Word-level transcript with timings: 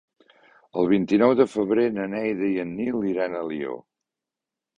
El 0.83 0.87
vint-i-nou 0.93 1.33
de 1.39 1.47
febrer 1.55 1.85
na 1.99 2.07
Neida 2.15 2.49
i 2.55 2.57
en 2.65 2.73
Nil 2.81 2.99
iran 3.11 3.37
a 3.37 3.45
Alió. 3.45 3.79